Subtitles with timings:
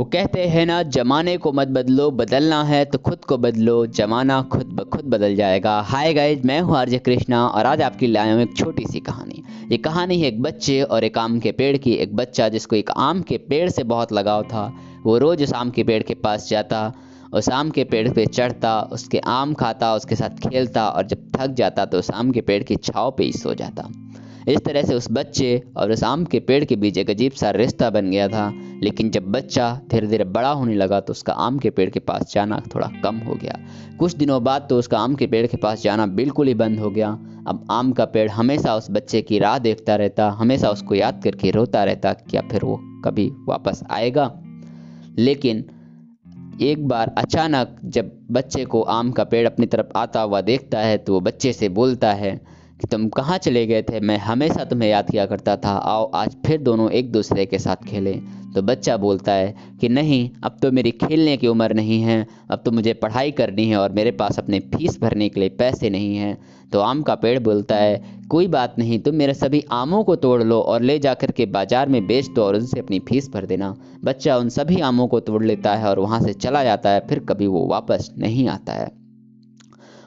[0.00, 4.40] वो कहते हैं ना, जमाने को मत बदलो, बदलना है तो खुद को बदलो, जमाना
[4.42, 8.16] खुद ब खुद बदल जाएगा। हाय गाइज़ मैं हूँ आरजे कृष्णा और आज आपके लिए
[8.16, 9.42] आया हूँ एक छोटी सी कहानी।
[9.72, 12.90] ये कहानी है एक बच्चे और एक आम के पेड़ की। एक बच्चा जिसको एक
[12.90, 14.66] आम के पेड़ से बहुत लगाव था,
[15.04, 16.92] वो रोज़ उस आम के पेड़ के पास जाता,
[17.34, 21.54] उस आम के पेड़ पे चढ़ता, उसके आम खाता, उसके साथ खेलता और जब थक
[21.54, 23.90] जाता तो उस आम के पेड़ की छाव पे ही सो जाता।
[24.48, 27.50] इस तरह से उस बच्चे और उस आम के पेड़ के बीच एक अजीब सा
[27.50, 28.52] रिश्ता बन गया था।
[28.82, 32.32] लेकिन जब बच्चा धीरे धीरे बड़ा होने लगा तो उसका आम के पेड़ के पास
[32.34, 33.58] जाना थोड़ा कम हो गया।
[33.98, 36.90] कुछ दिनों बाद तो उसका आम के पेड़ के पास जाना बिल्कुल ही बंद हो
[36.90, 37.08] गया।
[37.48, 41.50] अब आम का पेड़ हमेशा उस बच्चे की राह देखता रहता, हमेशा उसको याद करके
[41.50, 44.32] रोता रहता क्या फिर वो कभी वापस आएगा।
[45.18, 45.64] लेकिन
[46.62, 50.96] एक बार अचानक जब बच्चे को आम का पेड़ अपनी तरफ़ आता हुआ देखता है
[50.98, 52.40] तो वो बच्चे से बोलता है
[52.80, 54.00] कि तुम कहाँ चले गए थे?
[54.00, 57.84] मैं हमेशा तुम्हें याद किया करता था। आओ, आज फिर दोनों एक दूसरे के साथ
[57.88, 58.20] खेलें।
[58.52, 62.62] तो बच्चा बोलता है कि, नहीं, अब तो मेरी खेलने की उम्र नहीं है। अब
[62.64, 66.16] तो मुझे पढ़ाई करनी है और मेरे पास अपने फ़ीस भरने के लिए पैसे नहीं
[66.16, 66.36] हैं।
[66.72, 70.42] तो आम का पेड़ बोलता है, कोई बात नहीं, तुम मेरे सभी आमों को तोड़
[70.42, 73.74] लो और ले जाकर के बाज़ार में बेच दो और उनसे अपनी फ़ीस भर देना।
[74.04, 77.18] बच्चा उन सभी आमों को तोड़ लेता है और वहाँ से चला जाता है, फिर
[77.18, 78.99] कभी वो वापस नहीं आता है।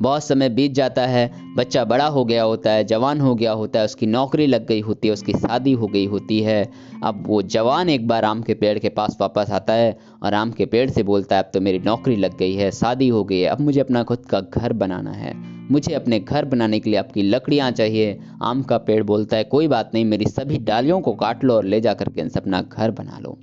[0.00, 3.78] बहुत समय बीत जाता है, बच्चा बड़ा हो गया होता है, जवान हो गया होता
[3.78, 6.70] है, उसकी नौकरी लग गई होती है, उसकी शादी हो गई होती है।
[7.04, 10.50] अब वो जवान एक बार आम के पेड़ के पास वापस आता है और आम
[10.50, 13.40] के पेड़ से बोलता है, अब तो मेरी नौकरी लग गई है, शादी हो गई
[13.40, 15.34] है, अब मुझे अपना खुद का घर बनाना है।
[15.70, 19.68] मुझे अपने घर बनाने के लिए आपकी लकड़ियाँ चाहिए। आम का पेड़ बोलता है, कोई
[19.68, 22.90] बात नहीं, मेरी सभी डालियों को काट लो और ले जा करके इनसे अपना घर
[22.90, 23.38] बना लो।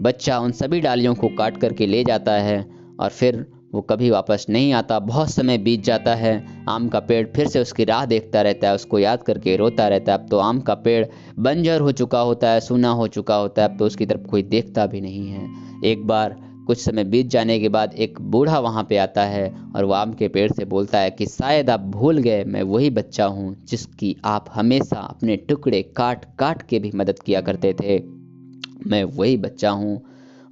[0.00, 2.66] बच्चा उन सभी डालियों को काट करके ले जाता है
[3.00, 7.26] और फिर वो कभी वापस नहीं आता। बहुत समय बीत जाता है। आम का पेड़
[7.26, 10.38] फिर से उसकी राह देखता रहता है। उसको याद करके रोता रहता है। अब तो
[10.38, 11.06] आम का पेड़
[11.38, 14.42] बंजर हो चुका होता है, सूना हो चुका होता है। अब तो उसकी तरफ़ कोई
[14.42, 15.48] देखता भी नहीं है।
[15.84, 16.36] एक बार,
[16.66, 20.12] कुछ समय बीत जाने के बाद एक बूढ़ा वहाँ पे आता है और वो आम
[20.12, 24.16] के पेड़ से बोलता है कि शायद आप भूल गए, मैं वही बच्चा हूँ जिसकी
[24.24, 27.98] आप हमेशा अपने टुकड़े काट काट के भी मदद किया करते थे।
[28.86, 30.02] मैं वही बच्चा हूँ।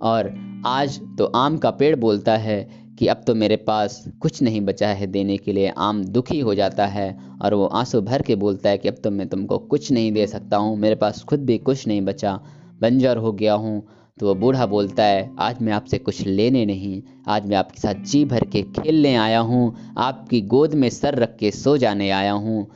[0.03, 0.35] और
[0.67, 4.89] आज तो आम का पेड़ बोलता है कि अब तो मेरे पास कुछ नहीं बचा
[4.89, 8.71] है देने के लिए। आम दुखी हो जाता है और वो आँसू भर के बोलता
[8.71, 11.59] है कि अब तो मैं तुमको कुछ नहीं दे सकता हूँ। मेरे पास खुद भी
[11.59, 12.41] कुछ नहीं बचा।
[12.81, 13.83] बंजर हो गया हूँ।
[14.21, 17.95] तो वो बूढ़ा बोलता है, आज मैं आपसे कुछ लेने नहीं। आज मैं आपके साथ
[17.95, 22.33] जी भर के खेलने आया हूँ। आपकी गोद में सर रख के सो जाने आया
[22.33, 22.67] हूँ।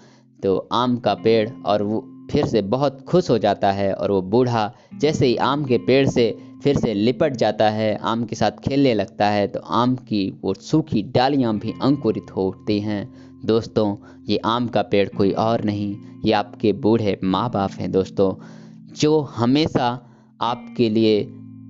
[0.43, 4.23] तो आम का पेड़ और वो फिर से बहुत खुश हो जाता है और वो
[4.23, 6.27] बूढ़ा जैसे ही आम के पेड़ से
[6.63, 10.55] फिर से लिपट जाता है, आम के साथ खेलने लगता है तो आम की वो
[10.55, 13.03] सूखी डालियाँ भी अंकुरित हो उठती हैं।
[13.47, 13.95] दोस्तों,
[14.29, 18.35] ये आम का पेड़ कोई और नहीं, ये आपके बूढ़े माँ बाप हैं दोस्तों।
[18.93, 19.87] जो हमेशा
[20.41, 21.21] आपके लिए,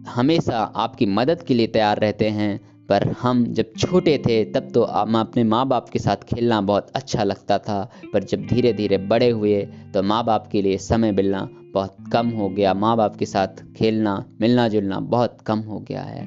[0.08, 4.84] हमेशा आपकी मदद के लिए तैयार रहते हैं, पर हम जब छोटे थे, तब तो
[4.84, 8.98] हम अपने माँ बाप के साथ खेलना बहुत अच्छा लगता था, पर जब धीरे धीरे
[8.98, 9.60] बड़े हुए
[9.94, 13.62] तो माँ बाप के लिए समय मिलना बहुत कम हो गया। माँ बाप के साथ
[13.76, 16.26] खेलना मिलना जुलना बहुत कम हो गया है।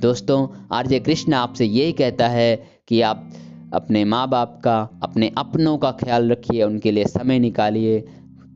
[0.00, 2.56] दोस्तों, आरजे कृष्ण आपसे यही कहता है
[2.88, 3.30] कि आप
[3.74, 8.00] अपने माँ बाप का, अपने अपनों का ख्याल रखिए, उनके लिए समय निकालिए,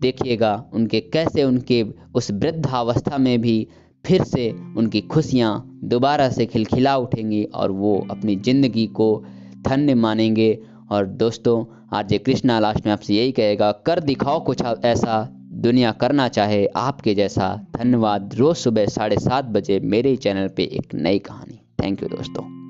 [0.00, 1.82] देखिएगा उनके कैसे उनके
[2.14, 3.66] उस वृद्धावस्था में भी
[4.04, 9.24] फिर से उनकी खुशियाँ दोबारा से खिलखिला उठेंगी और वो अपनी ज़िंदगी को
[9.68, 10.58] धन्य मानेंगे।
[10.90, 15.22] और दोस्तों आज ये कृष्णा लास्ट में आपसे यही कहेगा, कर दिखाओ कुछ ऐसा
[15.64, 20.94] दुनिया करना चाहे आपके जैसा। धन्यवाद। रोज़ सुबह साढ़े सात बजे मेरे चैनल पे एक
[20.94, 22.63] नई कहानी। थैंक यू दोस्तों।